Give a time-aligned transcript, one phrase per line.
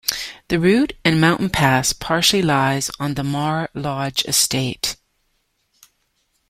[0.47, 4.95] The route and mountain pass partially lies on the Mar Lodge Estate.